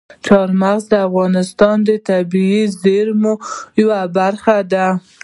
[0.25, 3.33] چار مغز د افغانستان د طبیعي زیرمو
[3.81, 4.87] یوه برخه ده.